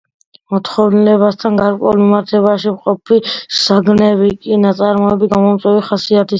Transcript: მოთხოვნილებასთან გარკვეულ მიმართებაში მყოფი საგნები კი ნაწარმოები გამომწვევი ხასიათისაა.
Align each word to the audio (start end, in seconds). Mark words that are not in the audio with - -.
მოთხოვნილებასთან 0.53 1.59
გარკვეულ 1.61 1.99
მიმართებაში 2.05 2.73
მყოფი 2.79 3.21
საგნები 3.61 4.33
კი 4.49 4.61
ნაწარმოები 4.67 5.33
გამომწვევი 5.39 5.89
ხასიათისაა. 5.93 6.29